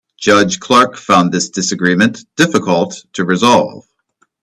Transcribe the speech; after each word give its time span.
Judge 0.17 0.59
Clark 0.59 0.97
found 0.97 1.31
this 1.31 1.49
disagreement 1.51 2.25
difficult 2.35 3.05
to 3.13 3.23
resolve. 3.23 3.85